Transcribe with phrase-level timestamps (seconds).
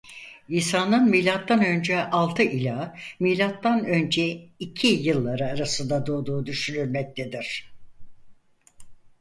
[0.47, 7.73] İsa'nın Milattan önce altı ila Milattan önce iki yılları arasında doğduğu düşünülmektedir.